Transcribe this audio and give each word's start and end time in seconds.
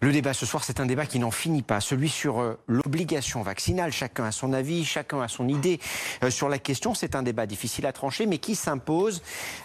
Le 0.00 0.12
débat 0.12 0.32
ce 0.32 0.46
soir, 0.46 0.62
c'est 0.62 0.78
un 0.78 0.86
débat 0.86 1.06
qui 1.06 1.18
n'en 1.18 1.32
finit 1.32 1.62
pas, 1.62 1.80
celui 1.80 2.08
sur 2.08 2.40
euh, 2.40 2.56
l'obligation 2.68 3.42
vaccinale. 3.42 3.90
Chacun 3.90 4.26
a 4.26 4.30
son 4.30 4.52
avis, 4.52 4.84
chacun 4.84 5.20
a 5.20 5.26
son 5.26 5.48
idée 5.48 5.80
euh, 6.22 6.30
sur 6.30 6.48
la 6.48 6.58
question. 6.58 6.94
C'est 6.94 7.16
un 7.16 7.24
débat 7.24 7.46
difficile 7.46 7.84
à 7.84 7.92
trancher, 7.92 8.26
mais 8.26 8.38
qui 8.38 8.54
s'impose. 8.54 9.22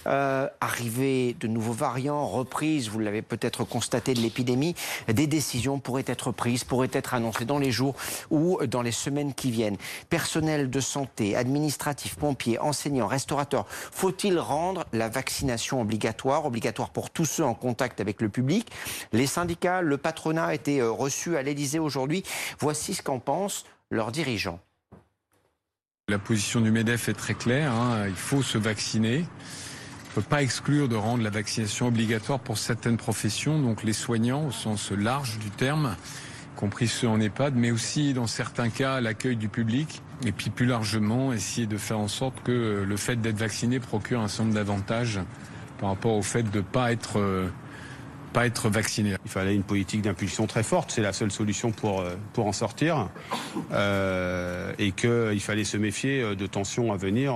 Euh, 0.07 0.47
arrivée 0.59 1.35
de 1.39 1.47
nouveaux 1.47 1.73
variants, 1.73 2.25
reprise, 2.25 2.89
vous 2.89 2.97
l'avez 2.97 3.21
peut-être 3.21 3.63
constaté, 3.63 4.15
de 4.15 4.21
l'épidémie, 4.21 4.73
des 5.07 5.27
décisions 5.27 5.77
pourraient 5.77 6.03
être 6.07 6.31
prises, 6.31 6.63
pourraient 6.63 6.89
être 6.93 7.13
annoncées 7.13 7.45
dans 7.45 7.59
les 7.59 7.71
jours 7.71 7.95
ou 8.31 8.57
dans 8.65 8.81
les 8.81 8.91
semaines 8.91 9.35
qui 9.35 9.51
viennent. 9.51 9.77
Personnel 10.09 10.71
de 10.71 10.79
santé, 10.79 11.35
administratifs, 11.35 12.15
pompiers, 12.15 12.57
enseignants, 12.57 13.07
restaurateurs, 13.07 13.67
faut-il 13.69 14.39
rendre 14.39 14.85
la 14.93 15.09
vaccination 15.09 15.79
obligatoire, 15.79 16.45
obligatoire 16.45 16.89
pour 16.89 17.11
tous 17.11 17.25
ceux 17.25 17.45
en 17.45 17.53
contact 17.53 18.01
avec 18.01 18.19
le 18.19 18.29
public? 18.29 18.71
Les 19.11 19.27
syndicats, 19.27 19.81
le 19.81 19.97
patronat 20.23 20.45
a 20.45 20.53
été 20.53 20.79
euh, 20.79 20.89
reçu 20.89 21.35
à 21.35 21.43
l'Elysée 21.43 21.79
aujourd'hui. 21.79 22.23
Voici 22.59 22.93
ce 22.93 23.01
qu'en 23.01 23.19
pensent 23.19 23.65
leurs 23.91 24.11
dirigeants. 24.11 24.59
La 26.07 26.17
position 26.17 26.61
du 26.61 26.71
MEDEF 26.71 27.09
est 27.09 27.13
très 27.13 27.33
claire, 27.33 27.73
hein. 27.73 28.05
il 28.07 28.15
faut 28.15 28.41
se 28.41 28.57
vacciner. 28.57 29.25
On 29.25 30.19
ne 30.19 30.23
peut 30.23 30.29
pas 30.29 30.41
exclure 30.41 30.87
de 30.87 30.95
rendre 30.95 31.23
la 31.23 31.29
vaccination 31.29 31.87
obligatoire 31.87 32.39
pour 32.39 32.57
certaines 32.57 32.97
professions, 32.97 33.59
donc 33.59 33.83
les 33.83 33.93
soignants 33.93 34.47
au 34.47 34.51
sens 34.51 34.91
large 34.91 35.39
du 35.39 35.49
terme, 35.49 35.95
y 36.55 36.59
compris 36.59 36.87
ceux 36.87 37.07
en 37.07 37.19
EHPAD, 37.19 37.55
mais 37.55 37.71
aussi 37.71 38.13
dans 38.13 38.27
certains 38.27 38.69
cas 38.69 39.01
l'accueil 39.01 39.35
du 39.35 39.49
public, 39.49 40.01
et 40.25 40.31
puis 40.31 40.49
plus 40.49 40.67
largement 40.67 41.33
essayer 41.33 41.67
de 41.67 41.77
faire 41.77 41.99
en 41.99 42.07
sorte 42.07 42.41
que 42.43 42.85
le 42.87 42.97
fait 42.97 43.17
d'être 43.17 43.37
vacciné 43.37 43.79
procure 43.79 44.21
un 44.21 44.27
certain 44.29 44.43
nombre 44.43 44.55
d'avantages 44.55 45.19
par 45.79 45.89
rapport 45.89 46.15
au 46.15 46.21
fait 46.21 46.43
de 46.43 46.57
ne 46.57 46.63
pas 46.63 46.91
être 46.91 47.19
euh, 47.19 47.49
pas 48.33 48.45
être 48.45 48.69
vacciné. 48.69 49.15
Il 49.23 49.31
fallait 49.31 49.55
une 49.55 49.63
politique 49.63 50.01
d'impulsion 50.01 50.47
très 50.47 50.63
forte, 50.63 50.91
c'est 50.91 51.01
la 51.01 51.13
seule 51.13 51.31
solution 51.31 51.71
pour, 51.71 52.01
euh, 52.01 52.15
pour 52.33 52.47
en 52.47 52.51
sortir. 52.51 53.09
Euh, 53.71 54.73
et 54.79 54.91
qu'il 54.91 55.39
fallait 55.39 55.63
se 55.63 55.77
méfier 55.77 56.21
euh, 56.21 56.35
de 56.35 56.47
tensions 56.47 56.91
à 56.91 56.97
venir. 56.97 57.35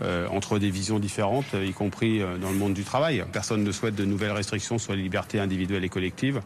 Euh, 0.00 0.26
entre 0.30 0.58
des 0.58 0.70
visions 0.70 0.98
différentes, 0.98 1.52
y 1.52 1.72
compris 1.72 2.20
dans 2.40 2.50
le 2.50 2.56
monde 2.56 2.72
du 2.72 2.82
travail. 2.82 3.22
Personne 3.30 3.62
ne 3.62 3.70
souhaite 3.70 3.94
de 3.94 4.06
nouvelles 4.06 4.32
restrictions 4.32 4.78
sur 4.78 4.94
les 4.94 5.02
libertés 5.02 5.38
individuelles 5.38 5.84
et 5.84 5.90
collectives 5.90 6.40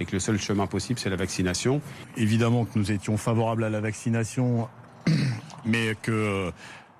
et 0.00 0.04
que 0.04 0.12
le 0.12 0.18
seul 0.18 0.38
chemin 0.38 0.66
possible, 0.66 0.98
c'est 0.98 1.08
la 1.08 1.16
vaccination. 1.16 1.80
Évidemment 2.16 2.64
que 2.64 2.76
nous 2.76 2.90
étions 2.90 3.16
favorables 3.16 3.62
à 3.62 3.70
la 3.70 3.80
vaccination, 3.80 4.68
mais 5.64 5.94
que 6.02 6.52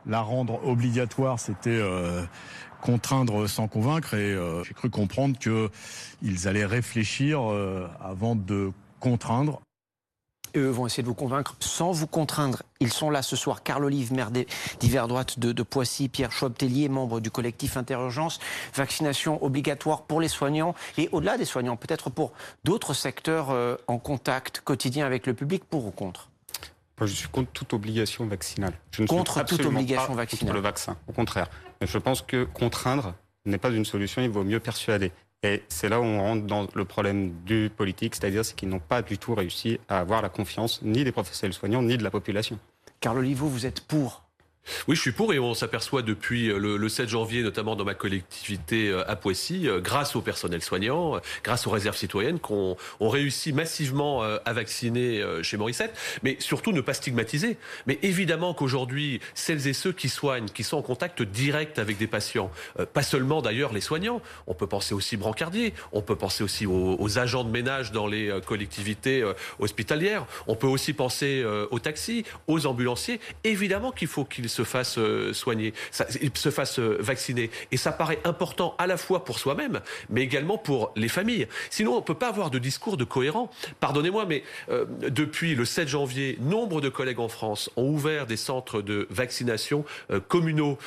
la 0.06 0.20
rendre 0.20 0.64
obligatoire, 0.64 1.40
c'était 1.40 1.82
contraindre 2.80 3.48
sans 3.48 3.68
convaincre 3.68 4.14
et 4.14 4.32
euh, 4.32 4.62
j'ai 4.64 4.74
cru 4.74 4.90
comprendre 4.90 5.38
qu'ils 5.38 6.48
allaient 6.48 6.66
réfléchir 6.66 7.40
euh, 7.42 7.86
avant 8.00 8.36
de 8.36 8.72
contraindre. 9.00 9.60
eux 10.56 10.68
vont 10.68 10.86
essayer 10.86 11.02
de 11.02 11.08
vous 11.08 11.14
convaincre 11.14 11.56
sans 11.60 11.92
vous 11.92 12.06
contraindre. 12.06 12.62
Ils 12.80 12.92
sont 12.92 13.10
là 13.10 13.22
ce 13.22 13.36
soir. 13.36 13.62
Carl 13.62 13.84
Olive, 13.84 14.12
maire 14.12 14.30
d'hiver 14.80 15.08
droite 15.08 15.38
de, 15.38 15.62
Poissy, 15.62 16.08
Pierre 16.08 16.32
Schwab-Tellier, 16.32 16.88
membre 16.88 17.20
du 17.20 17.30
collectif 17.30 17.76
Interurgence, 17.76 18.40
vaccination 18.74 19.42
obligatoire 19.44 20.02
pour 20.02 20.20
les 20.20 20.28
soignants 20.28 20.74
et 20.96 21.08
au-delà 21.12 21.36
des 21.36 21.44
soignants, 21.44 21.76
peut-être 21.76 22.10
pour 22.10 22.32
d'autres 22.64 22.94
secteurs 22.94 23.50
euh, 23.50 23.76
en 23.86 23.98
contact 23.98 24.60
quotidien 24.60 25.06
avec 25.06 25.26
le 25.26 25.34
public, 25.34 25.64
pour 25.64 25.86
ou 25.86 25.90
contre 25.90 26.28
Moi, 26.98 27.06
je 27.06 27.14
suis 27.14 27.28
contre 27.28 27.52
toute 27.52 27.72
obligation 27.74 28.26
vaccinale. 28.26 28.72
Je 28.90 29.02
ne 29.02 29.06
contre 29.06 29.32
suis 29.46 29.56
toute 29.56 29.66
obligation 29.66 30.08
pas 30.08 30.14
vaccinale. 30.14 30.40
Contre 30.40 30.54
le 30.54 30.60
vaccin, 30.60 30.96
au 31.06 31.12
contraire. 31.12 31.48
Je 31.80 31.98
pense 31.98 32.22
que 32.22 32.44
contraindre 32.44 33.14
n'est 33.44 33.58
pas 33.58 33.70
une 33.70 33.84
solution, 33.84 34.20
il 34.22 34.30
vaut 34.30 34.44
mieux 34.44 34.60
persuader. 34.60 35.12
Et 35.44 35.62
c'est 35.68 35.88
là 35.88 36.00
où 36.00 36.04
on 36.04 36.20
rentre 36.20 36.46
dans 36.46 36.66
le 36.74 36.84
problème 36.84 37.32
du 37.44 37.70
politique, 37.74 38.16
c'est-à-dire 38.16 38.42
qu'ils 38.42 38.68
n'ont 38.68 38.80
pas 38.80 39.02
du 39.02 39.18
tout 39.18 39.34
réussi 39.34 39.78
à 39.88 40.00
avoir 40.00 40.20
la 40.20 40.28
confiance 40.28 40.82
ni 40.82 41.04
des 41.04 41.12
professionnels 41.12 41.54
soignants 41.54 41.82
ni 41.82 41.96
de 41.96 42.02
la 42.02 42.10
population. 42.10 42.58
Carl 43.00 43.18
Olivo, 43.18 43.46
vous 43.46 43.64
êtes 43.64 43.80
pour 43.80 44.24
oui, 44.86 44.96
je 44.96 45.00
suis 45.00 45.12
pour 45.12 45.32
et 45.32 45.38
on 45.38 45.54
s'aperçoit 45.54 46.02
depuis 46.02 46.50
euh, 46.50 46.58
le, 46.58 46.88
7 46.88 47.08
janvier, 47.08 47.42
notamment 47.42 47.76
dans 47.76 47.84
ma 47.84 47.94
collectivité 47.94 48.88
euh, 48.88 49.08
à 49.10 49.16
Poissy, 49.16 49.68
euh, 49.68 49.80
grâce 49.80 50.16
au 50.16 50.20
personnel 50.20 50.62
soignant, 50.62 51.20
grâce 51.44 51.66
aux 51.66 51.70
réserves 51.70 51.96
citoyennes, 51.96 52.38
qu'on 52.38 52.76
réussit 53.00 53.54
massivement 53.54 54.22
à 54.22 54.52
vacciner 54.52 55.22
chez 55.42 55.56
Morissette, 55.56 55.96
mais 56.22 56.36
surtout 56.40 56.72
ne 56.72 56.80
pas 56.80 56.94
stigmatiser. 56.94 57.56
Mais 57.86 57.98
évidemment 58.02 58.54
qu'aujourd'hui, 58.54 59.20
celles 59.34 59.66
et 59.66 59.72
ceux 59.72 59.92
qui 59.92 60.08
soignent, 60.08 60.48
qui 60.48 60.62
sont 60.64 60.76
en 60.76 60.82
contact 60.82 61.22
direct 61.22 61.78
avec 61.78 61.98
des 61.98 62.06
patients, 62.06 62.50
pas 62.92 63.02
seulement 63.02 63.42
d'ailleurs 63.42 63.72
les 63.72 63.80
soignants, 63.80 64.20
on 64.46 64.54
peut 64.54 64.66
penser 64.66 64.94
aussi 64.94 65.16
brancardiers, 65.16 65.74
on 65.92 66.02
peut 66.02 66.16
penser 66.16 66.44
aussi 66.44 66.66
aux, 66.66 67.18
agents 67.18 67.44
de 67.44 67.50
ménage 67.50 67.92
dans 67.92 68.06
les 68.06 68.32
collectivités 68.46 69.24
hospitalières, 69.58 70.26
on 70.46 70.54
peut 70.54 70.66
aussi 70.66 70.92
penser 70.92 71.44
aux 71.70 71.78
taxis, 71.78 72.24
aux 72.46 72.66
ambulanciers. 72.66 73.20
Évidemment 73.44 73.92
qu'il 73.92 74.08
faut 74.08 74.24
qu'ils 74.24 74.48
se 74.58 74.64
fasse 74.64 74.98
euh, 74.98 75.32
soigner, 75.32 75.72
se 75.92 76.50
fasse 76.50 76.80
euh, 76.80 76.96
vacciner. 76.98 77.50
Et 77.70 77.76
ça 77.76 77.92
paraît 77.92 78.18
important 78.24 78.74
à 78.78 78.88
la 78.88 78.96
fois 78.96 79.24
pour 79.24 79.38
soi-même, 79.38 79.80
mais 80.10 80.22
également 80.22 80.58
pour 80.58 80.90
les 80.96 81.08
familles. 81.08 81.46
Sinon, 81.70 81.92
on 81.92 81.96
ne 81.96 82.02
peut 82.02 82.14
pas 82.14 82.28
avoir 82.28 82.50
de 82.50 82.58
discours 82.58 82.96
de 82.96 83.04
cohérent. 83.04 83.50
Pardonnez-moi, 83.78 84.26
mais 84.26 84.42
euh, 84.68 84.84
depuis 85.10 85.54
le 85.54 85.64
7 85.64 85.86
janvier, 85.86 86.38
nombre 86.40 86.80
de 86.80 86.88
collègues 86.88 87.20
en 87.20 87.28
France 87.28 87.70
ont 87.76 87.88
ouvert 87.88 88.26
des 88.26 88.36
centres 88.36 88.82
de 88.82 89.06
vaccination 89.10 89.84
communaux. 90.28 90.78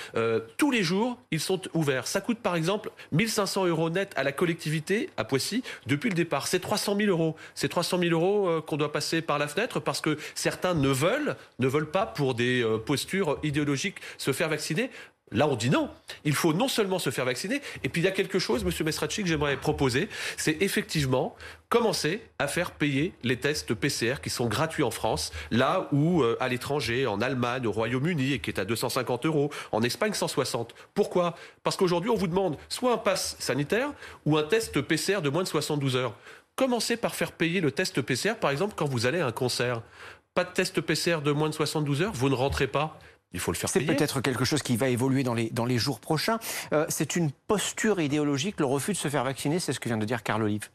tous 0.58 0.72
les 0.72 0.84
jours, 0.84 1.18
ils 1.32 1.40
sont 1.40 1.62
ouverts. 1.74 2.08
Ça 2.08 2.22
coûte 2.22 2.40
par 2.40 2.56
exemple 2.56 2.92
1500 3.12 3.68
euros 3.68 3.90
net 3.90 4.12
à 4.16 4.24
la 4.24 4.32
collectivité 4.32 5.10
à 5.18 5.24
Poissy 5.24 5.64
depuis 5.86 6.10
le 6.10 6.16
départ. 6.16 6.48
C'est 6.48 6.60
300 6.60 6.96
000 6.98 7.10
euros. 7.10 7.36
C'est 7.56 7.70
300 7.70 8.00
000 8.00 8.12
euros 8.12 8.62
qu'on 8.62 8.78
doit 8.78 8.92
passer 8.92 9.22
par 9.22 9.38
la 9.38 9.48
fenêtre 9.48 9.80
parce 9.80 10.02
que 10.02 10.18
certains 10.36 10.74
ne 10.74 10.90
veulent, 10.90 11.36
ne 11.60 11.68
veulent 11.68 11.92
pas 11.92 12.06
pour 12.06 12.34
des 12.34 12.66
postures 12.86 13.38
idéologiques 13.44 13.61
se 14.18 14.34
faire 14.34 14.50
vacciner. 14.50 14.90
Là, 15.34 15.48
on 15.48 15.56
dit 15.56 15.70
non. 15.70 15.90
Il 16.26 16.34
faut 16.34 16.54
non 16.54 16.68
seulement 16.68 17.00
se 17.00 17.10
faire 17.10 17.24
vacciner, 17.24 17.62
et 17.84 17.90
puis 17.90 18.02
il 18.02 18.06
y 18.06 18.08
a 18.08 18.12
quelque 18.12 18.38
chose, 18.38 18.66
Monsieur 18.66 18.84
Mesracci, 18.84 19.24
que 19.24 19.30
j'aimerais 19.30 19.56
proposer, 19.56 20.10
c'est 20.36 20.62
effectivement 20.62 21.36
commencer 21.70 22.22
à 22.38 22.48
faire 22.48 22.72
payer 22.72 23.14
les 23.24 23.38
tests 23.38 23.74
PCR 23.74 24.16
qui 24.22 24.30
sont 24.30 24.48
gratuits 24.48 24.84
en 24.84 24.92
France, 24.92 25.32
là 25.50 25.88
où 25.94 26.22
euh, 26.22 26.36
à 26.42 26.50
l'étranger, 26.50 27.08
en 27.08 27.22
Allemagne, 27.22 27.66
au 27.66 27.72
Royaume-Uni, 27.72 28.34
et 28.34 28.40
qui 28.40 28.50
est 28.50 28.60
à 28.60 28.66
250 28.66 29.26
euros, 29.26 29.52
en 29.72 29.82
Espagne 29.84 30.14
160. 30.14 30.76
Pourquoi? 30.94 31.36
Parce 31.64 31.78
qu'aujourd'hui, 31.78 32.10
on 32.10 32.16
vous 32.16 32.28
demande 32.28 32.58
soit 32.68 32.92
un 32.92 32.98
pass 32.98 33.38
sanitaire 33.40 33.94
ou 34.26 34.38
un 34.38 34.44
test 34.44 34.82
PCR 34.82 35.22
de 35.22 35.30
moins 35.30 35.44
de 35.44 35.48
72 35.48 35.96
heures. 35.96 36.18
Commencez 36.58 36.98
par 36.98 37.16
faire 37.16 37.32
payer 37.32 37.62
le 37.62 37.72
test 37.72 38.02
PCR, 38.02 38.36
par 38.36 38.52
exemple, 38.52 38.74
quand 38.76 38.86
vous 38.86 39.06
allez 39.06 39.22
à 39.22 39.28
un 39.28 39.32
concert. 39.32 39.82
Pas 40.34 40.44
de 40.44 40.52
test 40.52 40.82
PCR 40.82 41.22
de 41.24 41.32
moins 41.32 41.48
de 41.48 41.54
72 41.54 42.02
heures, 42.02 42.14
vous 42.14 42.30
ne 42.30 42.36
rentrez 42.36 42.68
pas. 42.68 43.00
Il 43.34 43.40
faut 43.40 43.52
le 43.52 43.58
faire 43.58 43.70
C'est 43.70 43.82
peut-être 43.82 44.22
quelque 44.22 44.46
chose 44.46 44.62
qui 44.62 44.76
va 44.78 44.90
évoluer 44.90 45.24
dans 45.24 45.34
les, 45.34 45.50
dans 45.50 45.66
les 45.66 45.78
jours 45.78 46.00
prochains. 46.00 46.40
Euh, 46.74 46.86
c'est 46.90 47.16
une 47.16 47.32
posture 47.32 48.00
idéologique, 48.02 48.60
le 48.60 48.66
refus 48.66 48.92
de 48.92 48.98
se 48.98 49.08
faire 49.08 49.24
vacciner, 49.24 49.60
c'est 49.60 49.74
ce 49.74 49.80
que 49.80 49.90
vient 49.90 49.98
de 49.98 50.06
dire 50.06 50.24
Carl 50.24 50.44
Olive. 50.44 50.70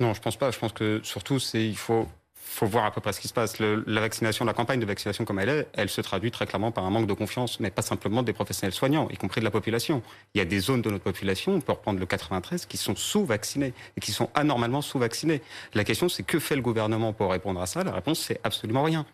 Non, 0.00 0.14
je 0.14 0.20
pense 0.20 0.36
pas. 0.36 0.50
Je 0.50 0.58
pense 0.58 0.72
que 0.72 1.00
surtout, 1.02 1.38
c'est 1.38 1.64
il 1.64 1.76
faut 1.76 2.06
faut 2.52 2.66
voir 2.66 2.84
à 2.84 2.90
peu 2.90 3.00
près 3.00 3.12
ce 3.12 3.20
qui 3.20 3.28
se 3.28 3.32
passe. 3.32 3.58
la 3.58 4.00
vaccination, 4.00 4.44
la 4.44 4.52
campagne 4.52 4.78
de 4.78 4.86
vaccination 4.86 5.24
comme 5.24 5.38
elle 5.38 5.48
est, 5.48 5.68
elle 5.72 5.88
se 5.88 6.00
traduit 6.00 6.30
très 6.30 6.46
clairement 6.46 6.70
par 6.70 6.84
un 6.84 6.90
manque 6.90 7.06
de 7.06 7.14
confiance, 7.14 7.58
mais 7.60 7.70
pas 7.70 7.82
simplement 7.82 8.22
des 8.22 8.32
professionnels 8.32 8.74
soignants, 8.74 9.08
y 9.10 9.16
compris 9.16 9.40
de 9.40 9.44
la 9.44 9.50
population. 9.50 10.02
Il 10.34 10.38
y 10.38 10.40
a 10.40 10.44
des 10.44 10.60
zones 10.60 10.82
de 10.82 10.90
notre 10.90 11.04
population, 11.04 11.54
on 11.54 11.60
peut 11.60 11.72
reprendre 11.72 11.98
le 11.98 12.06
93, 12.06 12.66
qui 12.66 12.76
sont 12.76 12.94
sous-vaccinées 12.94 13.72
et 13.96 14.00
qui 14.00 14.12
sont 14.12 14.28
anormalement 14.34 14.82
sous-vaccinées. 14.82 15.40
La 15.74 15.84
question, 15.84 16.08
c'est 16.08 16.22
que 16.22 16.38
fait 16.38 16.56
le 16.56 16.62
gouvernement 16.62 17.12
pour 17.12 17.30
répondre 17.30 17.60
à 17.60 17.66
ça? 17.66 17.82
La 17.84 17.92
réponse, 17.92 18.20
c'est 18.20 18.40
absolument 18.44 18.82
rien. 18.82 19.06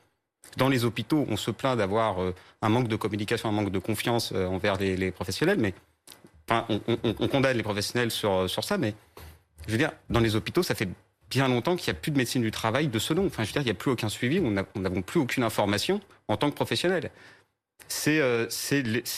Dans 0.56 0.68
les 0.68 0.84
hôpitaux, 0.84 1.26
on 1.28 1.36
se 1.36 1.50
plaint 1.50 1.76
d'avoir 1.76 2.22
euh, 2.22 2.34
un 2.62 2.68
manque 2.68 2.88
de 2.88 2.96
communication, 2.96 3.48
un 3.48 3.52
manque 3.52 3.70
de 3.70 3.78
confiance 3.78 4.32
euh, 4.34 4.46
envers 4.46 4.76
les, 4.76 5.10
professionnels, 5.10 5.58
mais 5.58 5.74
on, 6.50 7.28
condamne 7.28 7.56
les 7.56 7.62
professionnels 7.62 8.10
sur, 8.10 8.48
sur 8.48 8.64
ça, 8.64 8.78
mais 8.78 8.94
je 9.66 9.72
veux 9.72 9.78
dire, 9.78 9.92
dans 10.08 10.20
les 10.20 10.34
hôpitaux, 10.34 10.62
ça 10.62 10.74
fait 10.74 10.88
bien 11.30 11.46
longtemps 11.46 11.76
qu'il 11.76 11.92
n'y 11.92 11.98
a 11.98 12.00
plus 12.00 12.10
de 12.10 12.16
médecine 12.16 12.42
du 12.42 12.50
travail 12.50 12.88
de 12.88 12.98
ce 12.98 13.12
nom. 13.12 13.26
Enfin, 13.26 13.44
je 13.44 13.48
veux 13.48 13.52
dire, 13.52 13.62
il 13.62 13.66
n'y 13.66 13.70
a 13.70 13.74
plus 13.74 13.90
aucun 13.90 14.08
suivi, 14.08 14.40
on 14.40 14.50
n'a 14.50 14.64
plus 15.02 15.20
aucune 15.20 15.44
information 15.44 16.00
en 16.26 16.36
tant 16.36 16.50
que 16.50 16.54
professionnel 16.54 17.10
c'est 17.88 18.20
euh, 18.20 18.46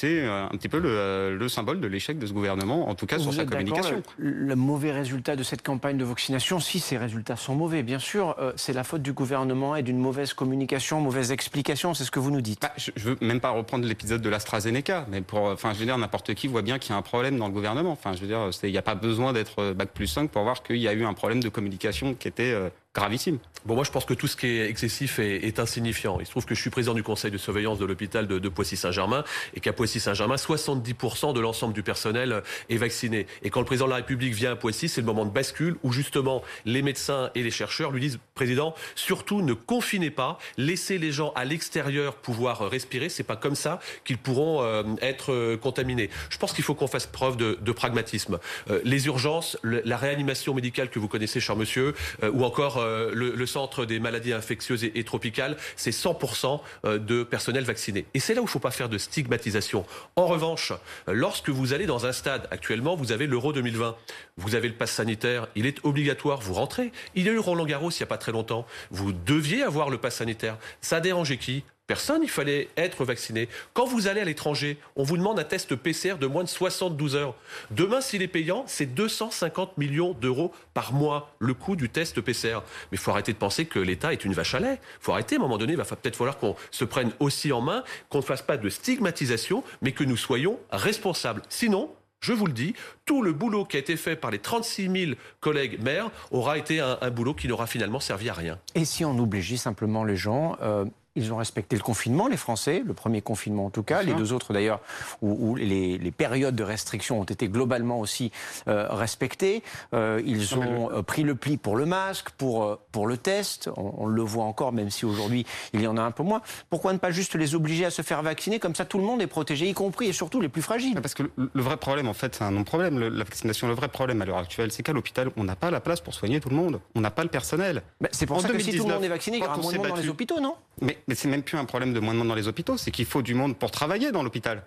euh, 0.04 0.44
un 0.44 0.56
petit 0.56 0.68
peu 0.68 0.80
euh, 0.84 1.36
le, 1.36 1.48
symbole 1.48 1.80
de 1.80 1.86
l'échec 1.86 2.18
de 2.18 2.26
ce 2.26 2.32
gouvernement, 2.32 2.88
en 2.88 2.94
tout 2.94 3.06
cas 3.06 3.18
sur 3.18 3.34
sa 3.34 3.44
communication. 3.44 4.02
Le, 4.16 4.54
mauvais 4.54 4.92
résultat 4.92 5.36
de 5.36 5.42
cette 5.42 5.62
campagne 5.62 5.98
de 5.98 6.04
vaccination, 6.04 6.60
si 6.60 6.78
ces 6.78 6.96
résultats 6.96 7.36
sont 7.36 7.54
mauvais, 7.54 7.82
bien 7.82 7.98
sûr, 7.98 8.36
c'est 8.56 8.72
la 8.72 8.84
faute 8.84 9.02
du 9.02 9.12
gouvernement 9.12 9.76
et 9.76 9.82
d'une 9.82 9.98
mauvaise 9.98 10.34
communication, 10.34 11.00
mauvaise 11.00 11.32
explication, 11.32 11.94
c'est 11.94 12.04
ce 12.04 12.10
que 12.10 12.20
vous 12.20 12.30
nous 12.30 12.40
dites. 12.40 12.62
Bah, 12.62 12.72
je, 12.76 12.90
ne 12.96 13.00
veux 13.00 13.16
même 13.20 13.40
pas 13.40 13.50
reprendre 13.50 13.86
l'épisode 13.86 14.22
de 14.22 14.28
l'AstraZeneca, 14.28 15.06
mais 15.10 15.20
pour, 15.20 15.42
enfin, 15.42 15.72
je 15.74 15.78
veux 15.78 15.86
dire, 15.86 15.98
n'importe 15.98 16.34
qui 16.34 16.46
voit 16.46 16.62
bien 16.62 16.78
qu'il 16.78 16.92
y 16.92 16.94
a 16.94 16.98
un 16.98 17.02
problème 17.02 17.38
dans 17.38 17.46
le 17.46 17.52
gouvernement. 17.52 17.92
Enfin, 17.92 18.12
je 18.14 18.20
veux 18.20 18.28
dire, 18.28 18.50
il 18.62 18.70
n'y 18.70 18.78
a 18.78 18.82
pas 18.82 18.94
besoin 18.94 19.32
d'être 19.32 19.72
bac 19.72 19.90
plus 19.92 20.06
5 20.06 20.30
pour 20.30 20.42
voir 20.42 20.62
qu'il 20.62 20.76
y 20.76 20.88
a 20.88 20.92
eu 20.92 21.04
un 21.04 21.14
problème 21.14 21.42
de 21.42 21.48
communication 21.48 22.14
qui 22.14 22.28
était 22.28 22.54
gravissime. 22.94 23.38
Bon, 23.66 23.75
moi, 23.75 23.84
je 23.84 23.90
pense 23.90 24.06
que 24.06 24.14
tout 24.14 24.26
ce 24.26 24.37
qui 24.37 24.46
est 24.46 24.70
excessif 24.70 25.19
est, 25.19 25.58
insignifiant. 25.58 26.19
Il 26.19 26.26
se 26.26 26.31
trouve 26.31 26.46
que 26.46 26.54
je 26.54 26.60
suis 26.60 26.70
président 26.70 26.94
du 26.94 27.02
conseil 27.02 27.31
de 27.31 27.37
surveillance 27.37 27.78
de 27.78 27.84
l'hôpital 27.84 28.26
de, 28.26 28.48
Poissy-Saint-Germain 28.48 29.22
et 29.54 29.60
qu'à 29.60 29.75
Poissy-Saint-Germain, 29.75 30.37
70% 30.37 31.34
de 31.34 31.40
l'ensemble 31.40 31.75
du 31.75 31.82
personnel 31.82 32.42
est 32.70 32.76
vacciné. 32.78 33.26
Et 33.42 33.50
quand 33.50 33.60
le 33.60 33.66
président 33.66 33.84
de 33.84 33.90
la 33.90 33.96
République 33.96 34.32
vient 34.32 34.52
à 34.52 34.56
Poissy, 34.56 34.88
c'est 34.88 35.02
le 35.02 35.06
moment 35.06 35.26
de 35.26 35.31
bascule 35.31 35.76
où 35.82 35.92
justement 35.92 36.42
les 36.64 36.81
médecins 36.81 37.31
et 37.34 37.42
les 37.42 37.50
chercheurs 37.50 37.90
lui 37.90 38.00
disent, 38.00 38.19
président, 38.34 38.75
surtout 38.94 39.43
ne 39.43 39.52
confinez 39.52 40.10
pas, 40.10 40.38
laissez 40.56 40.96
les 40.96 41.12
gens 41.12 41.32
à 41.36 41.44
l'extérieur 41.44 42.16
pouvoir 42.16 42.70
respirer. 42.70 43.10
C'est 43.10 43.25
pas 43.25 43.36
comme 43.36 43.54
ça 43.54 43.78
qu'ils 44.04 44.19
pourront 44.19 44.62
euh, 44.62 44.82
être 45.02 45.32
euh, 45.32 45.56
contaminés. 45.56 46.08
Je 46.31 46.38
pense 46.38 46.54
qu'il 46.54 46.64
faut 46.64 46.75
qu'on 46.75 46.88
fasse 46.88 47.06
preuve 47.06 47.36
de, 47.36 47.72
pragmatisme. 47.72 48.38
Euh, 48.70 48.81
les 48.84 49.06
urgences, 49.06 49.58
la 49.62 49.96
réanimation 49.96 50.54
médicale 50.54 50.90
que 50.90 50.98
vous 50.98 51.08
connaissez, 51.08 51.40
cher 51.40 51.56
monsieur, 51.56 51.94
ou 52.22 52.44
encore 52.44 52.81
euh, 52.90 53.10
le, 53.14 53.46
centre 53.46 53.84
des 53.84 53.98
maladies 53.98 54.32
infectieuses 54.32 54.84
et, 54.84 55.04
tropicales, 55.04 55.56
c'est 55.76 55.90
100% 55.90 56.60
de 56.84 57.22
personnel 57.25 57.64
vacciné. 57.64 58.06
Et 58.14 58.20
c'est 58.20 58.34
là 58.34 58.40
où 58.40 58.44
il 58.44 58.46
ne 58.46 58.50
faut 58.50 58.58
pas 58.58 58.70
faire 58.70 58.88
de 58.88 58.98
stigmatisation. 58.98 59.84
En 60.16 60.26
revanche, 60.26 60.72
lorsque 61.08 61.48
vous 61.48 61.72
allez 61.72 61.87
dans 61.87 62.06
un 62.06 62.12
stade, 62.12 62.46
actuellement, 62.50 62.94
vous 62.94 63.12
avez 63.12 63.26
l'Euro 63.26 63.52
2020, 63.52 63.96
vous 64.37 64.54
avez 64.54 64.69
le 64.69 64.75
pass 64.75 64.92
sanitaire, 64.92 65.48
il 65.56 65.66
est 65.66 65.84
obligatoire, 65.84 66.40
vous 66.40 66.54
rentrez. 66.54 66.92
Il 67.14 67.26
y 67.26 67.28
a 67.28 67.32
eu 67.32 67.38
Roland 67.38 67.64
Garros 67.64 67.90
il 67.90 67.98
n'y 67.98 68.04
a 68.04 68.06
pas 68.06 68.19
très 68.19 68.32
longtemps. 68.32 68.66
Vous 68.90 69.12
deviez 69.12 69.62
avoir 69.62 69.90
le 69.90 69.98
pass 69.98 70.16
sanitaire. 70.16 70.56
Ça 70.81 70.96
a 70.96 71.00
qui? 71.00 71.64
Personne, 71.90 72.22
il 72.22 72.31
fallait 72.31 72.69
être 72.76 73.04
vacciné. 73.04 73.48
Quand 73.75 73.84
vous 73.84 74.06
allez 74.06 74.20
à 74.20 74.25
l'étranger, 74.25 74.78
on 74.94 75.02
vous 75.02 75.16
demande 75.16 75.40
un 75.40 75.44
test 75.44 75.75
PCR 75.75 76.19
de 76.20 76.28
moins 76.28 76.44
de 76.44 76.48
72 76.48 77.16
heures. 77.16 77.34
Demain, 77.72 78.00
s'il 78.00 78.22
est 78.22 78.28
payant, 78.28 78.62
c'est 78.69 78.87
250 78.87 79.76
millions 79.76 80.12
d'euros 80.12 80.52
par 80.72 80.92
mois, 80.92 81.34
le 81.40 81.52
coût 81.52 81.75
du 81.75 81.88
test 81.88 82.20
PCR. 82.20 82.60
Mais 82.92 82.96
il 82.96 82.98
faut 82.98 83.10
arrêter 83.10 83.32
de 83.32 83.38
penser 83.38 83.64
que 83.64 83.81
l'État 83.81 84.12
est 84.12 84.25
une 84.25 84.34
vache 84.34 84.54
à 84.54 84.60
lait. 84.60 84.78
Il 85.00 85.02
faut 85.02 85.10
arrêter, 85.10 85.34
à 85.34 85.38
un 85.38 85.42
moment 85.42 85.58
donné, 85.58 85.72
il 85.72 85.76
va 85.76 85.84
peut-être 85.84 86.14
falloir 86.14 86.38
qu'on 86.38 86.54
se 86.70 86.84
prenne 86.84 87.10
aussi 87.19 87.50
en 87.50 87.60
main, 87.60 87.82
qu'on 88.08 88.19
ne 88.19 88.22
fasse 88.22 88.43
pas 88.43 88.56
de 88.56 88.69
stigmatisation, 88.69 89.64
mais 89.82 89.90
que 89.90 90.04
nous 90.04 90.16
soyons 90.16 90.60
responsables. 90.70 91.43
Sinon, 91.48 91.90
je 92.20 92.34
vous 92.34 92.46
le 92.46 92.52
dis, 92.52 92.75
tout 93.06 93.22
le 93.22 93.32
boulot 93.32 93.64
qui 93.64 93.78
a 93.78 93.81
été 93.81 93.96
fait 93.96 94.14
par 94.14 94.31
les 94.31 94.38
36 94.38 94.90
000 95.06 95.12
collègues 95.40 95.82
maires 95.82 96.10
aura 96.31 96.58
été 96.58 96.78
un, 96.78 97.10
boulot 97.10 97.32
qui 97.32 97.48
n'aura 97.48 97.66
finalement 97.66 97.98
servi 97.98 98.28
à 98.28 98.34
rien. 98.34 98.58
Et 98.75 98.84
si 98.84 99.04
on 99.04 99.19
obligeait 99.19 99.56
simplement 99.56 100.04
les 100.04 100.16
gens 100.16 100.56
euh, 100.60 100.84
ils 101.16 101.32
ont 101.32 101.36
respecté 101.36 101.76
le 101.76 101.82
confinement, 101.82 102.28
les 102.28 102.36
Français, 102.36 102.82
le 102.86 102.94
premier 102.94 103.20
confinement 103.20 103.66
en 103.66 103.70
tout 103.70 103.82
cas, 103.82 104.02
les 104.02 104.14
deux 104.14 104.32
autres 104.32 104.52
d'ailleurs, 104.52 104.80
où, 105.22 105.50
où 105.50 105.54
les, 105.56 105.98
les, 105.98 106.10
périodes 106.10 106.54
de 106.54 106.62
restriction 106.62 107.20
ont 107.20 107.24
été 107.24 107.48
globalement 107.48 108.00
aussi 108.00 108.30
euh, 108.68 108.86
respectées. 108.90 109.62
Euh, 109.94 110.22
ils 110.24 110.54
ont 110.56 110.88
le... 110.90 111.02
pris 111.02 111.22
le 111.22 111.34
pli 111.34 111.56
pour 111.56 111.76
le 111.76 111.86
masque, 111.86 112.30
pour, 112.30 112.64
euh, 112.64 112.78
pour 112.92 113.06
le 113.06 113.16
test. 113.16 113.70
On, 113.76 113.94
on 113.98 114.06
le 114.06 114.22
voit 114.22 114.44
encore, 114.44 114.72
même 114.72 114.90
si 114.90 115.04
aujourd'hui 115.04 115.46
il 115.72 115.82
y 115.82 115.86
en 115.86 115.96
a 115.96 116.02
un 116.02 116.10
peu 116.10 116.22
moins. 116.22 116.42
Pourquoi 116.68 116.92
ne 116.92 116.98
pas 116.98 117.10
juste 117.10 117.34
les 117.34 117.54
obliger 117.54 117.84
à 117.84 117.90
se 117.90 118.02
faire 118.02 118.22
vacciner? 118.22 118.58
Comme 118.58 118.74
ça, 118.74 118.84
tout 118.84 118.98
le 118.98 119.04
monde 119.04 119.22
est 119.22 119.26
protégé, 119.26 119.68
y 119.68 119.74
compris 119.74 120.06
et 120.06 120.12
surtout 120.12 120.40
les 120.40 120.48
plus 120.48 120.62
fragiles. 120.62 121.00
Parce 121.00 121.14
que 121.14 121.24
le, 121.24 121.50
le 121.52 121.62
vrai 121.62 121.76
problème, 121.76 122.08
en 122.08 122.14
fait, 122.14 122.36
c'est 122.36 122.44
un 122.44 122.50
non-problème, 122.50 122.98
la 122.98 123.24
vaccination. 123.24 123.68
Le 123.68 123.74
vrai 123.74 123.88
problème 123.88 124.22
à 124.22 124.24
l'heure 124.24 124.38
actuelle, 124.38 124.70
c'est 124.72 124.82
qu'à 124.82 124.92
l'hôpital, 124.92 125.30
on 125.36 125.44
n'a 125.44 125.56
pas 125.56 125.70
la 125.70 125.80
place 125.80 126.00
pour 126.00 126.14
soigner 126.14 126.40
tout 126.40 126.50
le 126.50 126.56
monde. 126.56 126.80
On 126.94 127.00
n'a 127.00 127.10
pas 127.10 127.22
le 127.22 127.30
personnel. 127.30 127.82
C'est 128.12 128.26
pour 128.26 128.36
en 128.36 128.40
ça 128.40 128.48
2019, 128.48 128.66
que 128.66 128.72
si 128.72 128.78
tout 128.78 128.88
le 128.88 128.94
monde 128.94 129.04
est 129.04 129.08
vacciné, 129.08 129.36
il 129.38 129.42
y 129.42 129.46
aura 129.46 129.56
moins 129.56 129.72
de 129.72 129.78
monde 129.78 129.88
dans 129.88 129.96
les 129.96 130.08
hôpitaux, 130.08 130.40
non? 130.40 130.54
Mais, 130.81 130.99
mais 131.09 131.15
c'est 131.15 131.29
même 131.29 131.43
plus 131.43 131.59
un 131.59 131.65
problème 131.65 131.93
de 131.93 132.00
moins 132.00 132.15
de 132.15 132.19
monde 132.19 132.29
dans 132.29 132.35
les 132.35 132.49
hôpitaux, 132.49 132.77
c'est 132.77 132.91
qu'il 132.91 133.06
faut 133.06 133.23
du 133.23 133.35
monde 133.35 133.56
pour 133.56 133.71
travailler 133.71 134.12
dans 134.12 134.23
l'hôpital. 134.23 134.65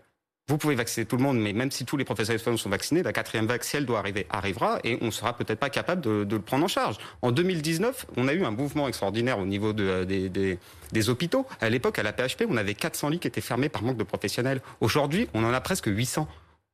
Vous 0.50 0.57
pouvez 0.57 0.75
vacciner 0.75 1.06
tout 1.06 1.15
le 1.15 1.24
monde, 1.24 1.39
mais 1.39 1.54
même 1.54 1.71
si 1.71 1.86
tous 1.86 1.95
les 1.95 2.04
professionnels 2.04 2.42
de 2.45 2.57
sont 2.57 2.69
vaccinés, 2.69 3.01
la 3.01 3.13
quatrième 3.13 3.45
vague, 3.45 3.63
si 3.63 3.77
elle 3.77 3.86
doit 3.86 4.00
arriver, 4.00 4.27
arrivera 4.30 4.80
et 4.83 4.98
on 5.00 5.10
sera 5.10 5.38
peut-être 5.38 5.60
pas 5.60 5.69
capable 5.69 6.01
de, 6.01 6.27
le 6.30 6.42
prendre 6.42 6.65
en 6.65 6.68
charge. 6.68 6.98
En 7.21 7.31
2019, 7.31 8.07
on 8.18 8.27
a 8.27 8.33
eu 8.33 8.44
un 8.44 8.51
mouvement 8.51 8.89
extraordinaire 8.89 9.39
au 9.39 9.45
niveau 9.45 9.71
des, 9.71 10.06
des, 10.06 10.60
des 10.92 11.10
hôpitaux. 11.10 11.48
À 11.62 11.69
l'époque, 11.69 11.98
à 11.98 12.04
la 12.04 12.12
PHP, 12.12 12.44
on 12.50 12.57
avait 12.57 12.74
400 12.74 13.10
lits 13.10 13.19
qui 13.19 13.27
étaient 13.30 13.39
fermés 13.39 13.69
par 13.69 13.83
manque 13.83 13.95
de 13.95 14.04
professionnels. 14.04 14.62
Aujourd'hui, 14.81 15.30
on 15.33 15.45
en 15.45 15.54
a 15.54 15.62
presque 15.62 15.86
800. 15.88 16.27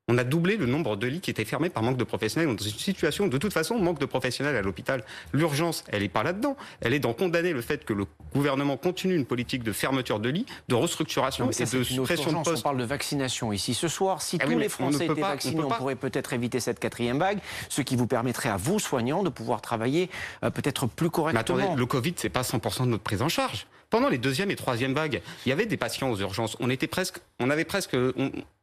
On 0.09 0.17
a 0.17 0.23
doublé 0.23 0.57
le 0.57 0.65
nombre 0.65 0.95
de 0.95 1.05
lits 1.05 1.21
qui 1.21 1.29
étaient 1.29 1.45
fermés 1.45 1.69
par 1.69 1.83
manque 1.83 1.97
de 1.97 2.03
professionnels. 2.03 2.49
Dans 2.55 2.63
une 2.63 2.71
situation, 2.71 3.27
de 3.27 3.37
toute 3.37 3.53
façon, 3.53 3.77
manque 3.77 3.99
de 3.99 4.07
professionnels 4.07 4.55
à 4.55 4.63
l'hôpital. 4.63 5.03
L'urgence, 5.33 5.83
elle 5.89 6.01
n'est 6.01 6.09
pas 6.09 6.23
là-dedans. 6.23 6.57
Elle 6.81 6.95
est 6.95 6.99
dans 6.99 7.13
condamner 7.13 7.53
le 7.53 7.61
fait 7.61 7.85
que 7.85 7.93
le 7.93 8.05
gouvernement 8.33 8.75
continue 8.75 9.15
une 9.15 9.25
politique 9.25 9.61
de 9.61 9.71
fermeture 9.71 10.19
de 10.19 10.29
lits, 10.29 10.47
de 10.67 10.73
restructuration 10.73 11.45
non, 11.45 11.51
et 11.51 11.63
de 11.63 11.83
suppression 11.83 12.31
de 12.31 12.43
postes. 12.43 12.57
On 12.57 12.61
parle 12.61 12.77
de 12.77 12.85
vaccination 12.85 13.53
ici 13.53 13.75
ce 13.75 13.87
soir. 13.87 14.23
Si 14.23 14.39
ah 14.41 14.45
tous 14.45 14.57
les 14.57 14.67
Français 14.67 15.05
étaient 15.05 15.21
pas, 15.21 15.29
vaccinés, 15.29 15.61
on, 15.61 15.67
on 15.67 15.69
pourrait 15.69 15.95
peut-être 15.95 16.33
éviter 16.33 16.59
cette 16.59 16.79
quatrième 16.79 17.19
vague, 17.19 17.37
ce 17.69 17.83
qui 17.83 17.95
vous 17.95 18.07
permettrait 18.07 18.49
à 18.49 18.57
vous, 18.57 18.79
soignants, 18.79 19.21
de 19.21 19.29
pouvoir 19.29 19.61
travailler 19.61 20.09
euh, 20.43 20.49
peut-être 20.49 20.87
plus 20.87 21.11
correctement. 21.11 21.55
Mais 21.55 21.63
attendez, 21.63 21.79
le 21.79 21.85
Covid, 21.85 22.15
c'est 22.15 22.29
pas 22.29 22.41
100% 22.41 22.85
de 22.85 22.87
notre 22.87 23.03
prise 23.03 23.21
en 23.21 23.29
charge. 23.29 23.67
Pendant 23.89 24.09
les 24.09 24.17
deuxième 24.19 24.51
et 24.51 24.55
troisième 24.55 24.93
vagues, 24.93 25.21
il 25.45 25.49
y 25.49 25.51
avait 25.51 25.65
des 25.65 25.77
patients 25.77 26.11
aux 26.11 26.17
urgences. 26.19 26.55
On 26.59 26.69
était 26.69 26.87
presque, 26.87 27.19
on 27.39 27.49
avait 27.49 27.65
presque, 27.65 27.97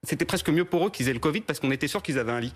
c'était 0.04 0.24
presque 0.24 0.48
mieux 0.50 0.64
pour 0.64 0.86
eux 0.86 0.90
qu'ils 0.90 1.08
aient 1.08 1.12
le 1.14 1.18
Covid 1.18 1.40
parce 1.40 1.58
qu'on 1.58 1.70
était 1.72 1.88
sûr 1.88 2.02
qu'ils 2.02 2.18
avaient 2.18 2.32
un 2.32 2.40
lit. 2.40 2.52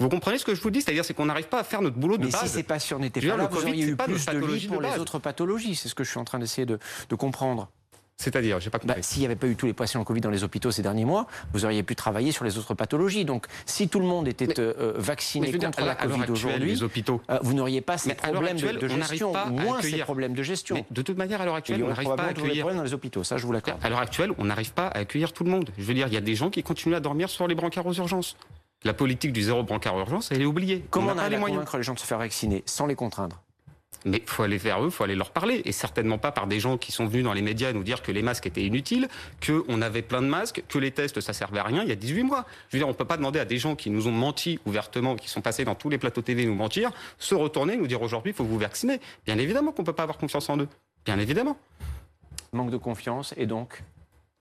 Vous 0.00 0.08
comprenez 0.10 0.36
ce 0.38 0.44
que 0.44 0.54
je 0.54 0.60
vous 0.60 0.70
dis? 0.70 0.82
C'est-à-dire 0.82 1.04
c'est 1.04 1.14
qu'on 1.14 1.24
n'arrive 1.26 1.48
pas 1.48 1.60
à 1.60 1.64
faire 1.64 1.80
notre 1.82 1.96
boulot 1.96 2.18
de 2.18 2.26
Mais 2.26 2.30
base. 2.30 2.42
si 2.42 2.48
ces 2.48 2.62
patients 2.62 2.98
n'étaient 2.98 3.20
pas 3.20 3.28
là, 3.28 3.36
le 3.36 3.42
vous 3.44 3.48
COVID, 3.48 3.68
auriez 3.70 3.84
eu 3.86 3.96
plus 3.96 4.26
de, 4.26 4.32
de 4.40 4.46
lits 4.46 4.66
pour 4.68 4.80
de 4.80 4.86
les 4.86 4.98
autres 4.98 5.18
pathologies. 5.18 5.74
C'est 5.74 5.88
ce 5.88 5.94
que 5.94 6.04
je 6.04 6.10
suis 6.10 6.18
en 6.18 6.24
train 6.24 6.38
d'essayer 6.38 6.66
de, 6.66 6.78
de 7.08 7.14
comprendre. 7.14 7.70
C'est-à-dire, 8.16 8.60
j'ai 8.60 8.70
pas 8.70 8.78
compris. 8.78 8.96
Bah, 8.96 9.02
S'il 9.02 9.20
n'y 9.20 9.26
avait 9.26 9.36
pas 9.36 9.46
eu 9.46 9.56
tous 9.56 9.66
les 9.66 9.72
patients 9.72 10.02
Covid 10.02 10.20
dans 10.22 10.30
les 10.30 10.42
hôpitaux 10.42 10.70
ces 10.70 10.82
derniers 10.82 11.04
mois, 11.04 11.26
vous 11.52 11.64
auriez 11.64 11.82
pu 11.82 11.94
travailler 11.94 12.32
sur 12.32 12.44
les 12.44 12.56
autres 12.58 12.74
pathologies. 12.74 13.24
Donc, 13.24 13.46
si 13.66 13.88
tout 13.88 14.00
le 14.00 14.06
monde 14.06 14.26
était 14.26 14.46
mais, 14.46 14.58
euh, 14.58 14.94
vacciné 14.96 15.52
contre 15.52 15.70
dire, 15.70 15.86
la 15.86 15.94
Covid 15.94 16.30
aujourd'hui, 16.30 16.80
euh, 16.82 17.38
vous 17.42 17.52
n'auriez 17.54 17.82
pas 17.82 17.98
ces 17.98 18.10
mais 18.10 18.14
problèmes 18.14 18.56
actuelle, 18.56 18.78
de, 18.78 18.88
de 18.88 18.88
gestion, 18.88 19.32
moins 19.50 19.82
ces 19.82 19.98
problèmes 19.98 20.34
de 20.34 20.42
gestion. 20.42 20.76
Mais 20.76 20.86
de 20.90 21.02
toute 21.02 21.18
manière, 21.18 21.40
à 21.40 21.44
l'heure 21.44 21.54
actuelle, 21.56 21.84
on 21.84 21.88
n'arrive 21.88 22.14
pas 22.16 22.22
à 22.24 22.28
accueillir. 22.28 22.66
dans 22.74 22.82
les 22.82 22.94
hôpitaux, 22.94 23.22
ça, 23.22 23.36
je 23.36 23.46
vous 23.46 23.52
l'accorde. 23.52 23.78
À 23.82 23.90
l'heure 23.90 24.00
actuelle, 24.00 24.32
on 24.38 24.44
n'arrive 24.44 24.72
pas 24.72 24.86
à 24.88 24.98
accueillir 24.98 25.32
tout 25.32 25.44
le 25.44 25.50
monde. 25.50 25.70
Je 25.76 25.84
veux 25.84 25.94
dire, 25.94 26.06
il 26.08 26.14
y 26.14 26.18
a 26.18 26.22
des 26.22 26.34
gens 26.34 26.50
qui 26.50 26.62
continuent 26.62 26.94
à 26.94 27.00
dormir 27.00 27.28
sur 27.28 27.46
les 27.46 27.54
brancards 27.54 27.86
aux 27.86 27.94
urgences. 27.94 28.36
La 28.84 28.94
politique 28.94 29.32
du 29.32 29.42
zéro 29.42 29.62
brancard 29.62 29.98
urgence, 29.98 30.30
elle 30.30 30.42
est 30.42 30.46
oubliée. 30.46 30.84
Comment 30.90 31.12
on, 31.12 31.14
on 31.16 31.18
arrive 31.18 31.42
à 31.42 31.46
convaincre 31.46 31.76
les 31.76 31.82
gens 31.82 31.94
de 31.94 31.98
se 31.98 32.06
faire 32.06 32.18
vacciner 32.18 32.62
sans 32.66 32.86
les 32.86 32.94
contraindre? 32.94 33.42
Mais 34.04 34.18
il 34.18 34.30
faut 34.30 34.42
aller 34.42 34.58
vers 34.58 34.82
eux, 34.82 34.86
il 34.86 34.90
faut 34.90 35.04
aller 35.04 35.14
leur 35.14 35.30
parler. 35.30 35.62
Et 35.64 35.72
certainement 35.72 36.18
pas 36.18 36.32
par 36.32 36.46
des 36.46 36.60
gens 36.60 36.76
qui 36.76 36.92
sont 36.92 37.06
venus 37.06 37.24
dans 37.24 37.32
les 37.32 37.42
médias 37.42 37.72
nous 37.72 37.82
dire 37.82 38.02
que 38.02 38.12
les 38.12 38.22
masques 38.22 38.46
étaient 38.46 38.64
inutiles, 38.64 39.08
qu'on 39.44 39.82
avait 39.82 40.02
plein 40.02 40.22
de 40.22 40.26
masques, 40.26 40.62
que 40.68 40.78
les 40.78 40.90
tests, 40.90 41.20
ça 41.20 41.32
servait 41.32 41.58
à 41.58 41.64
rien 41.64 41.82
il 41.82 41.88
y 41.88 41.92
a 41.92 41.96
18 41.96 42.22
mois. 42.22 42.44
Je 42.68 42.76
veux 42.76 42.80
dire, 42.80 42.88
on 42.88 42.92
ne 42.92 42.96
peut 42.96 43.04
pas 43.04 43.16
demander 43.16 43.38
à 43.38 43.44
des 43.44 43.58
gens 43.58 43.74
qui 43.74 43.90
nous 43.90 44.06
ont 44.06 44.12
menti 44.12 44.58
ouvertement, 44.66 45.16
qui 45.16 45.28
sont 45.28 45.40
passés 45.40 45.64
dans 45.64 45.74
tous 45.74 45.88
les 45.88 45.98
plateaux 45.98 46.22
TV 46.22 46.44
nous 46.44 46.54
mentir, 46.54 46.90
se 47.18 47.34
retourner, 47.34 47.76
nous 47.76 47.86
dire 47.86 48.02
aujourd'hui, 48.02 48.32
faut 48.32 48.44
vous 48.44 48.58
vacciner. 48.58 49.00
Bien 49.24 49.38
évidemment 49.38 49.72
qu'on 49.72 49.84
peut 49.84 49.92
pas 49.92 50.04
avoir 50.04 50.18
confiance 50.18 50.48
en 50.50 50.58
eux. 50.58 50.68
Bien 51.04 51.18
évidemment. 51.18 51.56
Manque 52.52 52.70
de 52.70 52.76
confiance 52.76 53.34
et 53.36 53.46
donc 53.46 53.82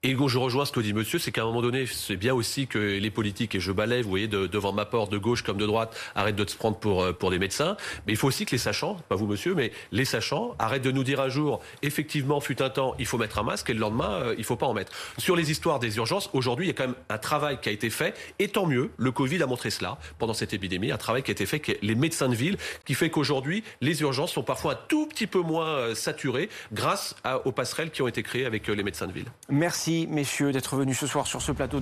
et 0.05 0.15
je 0.27 0.37
rejoins 0.37 0.65
ce 0.65 0.71
que 0.71 0.79
dit 0.81 0.93
monsieur, 0.93 1.17
c'est 1.17 1.31
qu'à 1.31 1.41
un 1.41 1.45
moment 1.45 1.63
donné, 1.63 1.87
c'est 1.87 2.15
bien 2.15 2.35
aussi 2.35 2.67
que 2.67 2.77
les 2.77 3.09
politiques, 3.09 3.55
et 3.55 3.59
je 3.59 3.71
balaye, 3.71 4.03
vous 4.03 4.09
voyez, 4.09 4.27
de, 4.27 4.45
devant 4.45 4.71
ma 4.71 4.85
porte, 4.85 5.11
de 5.11 5.17
gauche 5.17 5.41
comme 5.41 5.57
de 5.57 5.65
droite, 5.65 5.97
arrêtent 6.13 6.35
de 6.35 6.47
se 6.47 6.55
prendre 6.55 6.77
pour, 6.77 7.11
pour 7.17 7.31
des 7.31 7.39
médecins. 7.39 7.75
Mais 8.05 8.13
il 8.13 8.15
faut 8.15 8.27
aussi 8.27 8.45
que 8.45 8.51
les 8.51 8.59
sachants, 8.59 8.97
pas 9.09 9.15
vous 9.15 9.25
monsieur, 9.25 9.55
mais 9.55 9.71
les 9.91 10.05
sachants, 10.05 10.53
arrêtent 10.59 10.83
de 10.83 10.91
nous 10.91 11.03
dire 11.03 11.21
un 11.21 11.29
jour, 11.29 11.59
effectivement, 11.81 12.39
fut 12.39 12.61
un 12.61 12.69
temps, 12.69 12.93
il 12.99 13.07
faut 13.07 13.17
mettre 13.17 13.39
un 13.39 13.43
masque, 13.43 13.71
et 13.71 13.73
le 13.73 13.79
lendemain, 13.79 14.11
euh, 14.11 14.35
il 14.37 14.43
faut 14.43 14.55
pas 14.55 14.67
en 14.67 14.75
mettre. 14.75 14.91
Sur 15.17 15.35
les 15.35 15.49
histoires 15.49 15.79
des 15.79 15.97
urgences, 15.97 16.29
aujourd'hui, 16.33 16.65
il 16.65 16.67
y 16.67 16.71
a 16.71 16.75
quand 16.75 16.85
même 16.85 16.95
un 17.09 17.17
travail 17.17 17.59
qui 17.59 17.69
a 17.69 17.71
été 17.71 17.89
fait, 17.89 18.15
et 18.37 18.49
tant 18.49 18.67
mieux, 18.67 18.91
le 18.97 19.11
Covid 19.11 19.41
a 19.41 19.47
montré 19.47 19.71
cela 19.71 19.97
pendant 20.19 20.35
cette 20.35 20.53
épidémie, 20.53 20.91
un 20.91 20.97
travail 20.97 21.23
qui 21.23 21.31
a 21.31 21.33
été 21.33 21.47
fait, 21.47 21.55
avec 21.55 21.79
les 21.81 21.95
médecins 21.95 22.29
de 22.29 22.35
ville, 22.35 22.57
qui 22.85 22.93
fait 22.93 23.09
qu'aujourd'hui, 23.09 23.63
les 23.81 24.01
urgences 24.01 24.33
sont 24.33 24.43
parfois 24.43 24.73
un 24.73 24.79
tout 24.87 25.07
petit 25.07 25.25
peu 25.25 25.39
moins 25.39 25.95
saturées 25.95 26.49
grâce 26.73 27.15
à, 27.23 27.47
aux 27.47 27.51
passerelles 27.51 27.89
qui 27.89 28.03
ont 28.03 28.07
été 28.07 28.21
créées 28.21 28.45
avec 28.45 28.67
les 28.67 28.83
médecins 28.83 29.07
de 29.07 29.13
ville. 29.13 29.31
Messieurs, 30.09 30.51
d'être 30.51 30.75
venus 30.75 30.99
ce 30.99 31.07
soir 31.07 31.25
sur 31.27 31.41
ce 31.41 31.51
plateau. 31.51 31.73